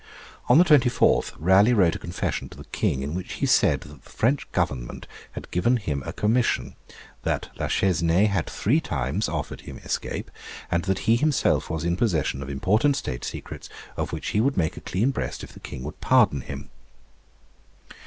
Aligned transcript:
On 0.49 0.57
the 0.57 0.63
24th 0.63 1.33
Raleigh 1.37 1.75
wrote 1.75 1.95
a 1.95 1.99
confession 1.99 2.49
to 2.49 2.57
the 2.57 2.63
King, 2.65 3.03
in 3.03 3.13
which 3.13 3.33
he 3.33 3.45
said 3.45 3.81
that 3.81 4.03
the 4.03 4.09
French 4.09 4.51
Government 4.51 5.05
had 5.33 5.51
given 5.51 5.77
him 5.77 6.01
a 6.03 6.11
commission, 6.11 6.75
that 7.21 7.51
La 7.59 7.67
Chesnée 7.67 8.27
had 8.27 8.47
three 8.49 8.79
times 8.79 9.29
offered 9.29 9.61
him 9.61 9.77
escape, 9.83 10.31
and 10.71 10.85
that 10.85 11.05
he 11.05 11.17
himself 11.17 11.69
was 11.69 11.83
in 11.85 11.97
possession 11.97 12.41
of 12.41 12.49
important 12.49 12.97
State 12.97 13.23
secrets, 13.23 13.69
of 13.95 14.11
which 14.11 14.29
he 14.29 14.41
would 14.41 14.57
make 14.57 14.75
a 14.75 14.81
clean 14.81 15.11
breast 15.11 15.43
if 15.43 15.53
the 15.53 15.59
King 15.59 15.83
would 15.83 16.01
pardon 16.01 16.41
him. 16.41 16.71